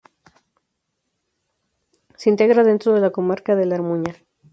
Se 2.17 2.27
integra 2.31 2.63
dentro 2.63 2.91
de 2.95 3.01
la 3.01 3.11
comarca 3.11 3.55
de 3.55 3.65
La 3.67 3.75
Armuña. 3.75 4.15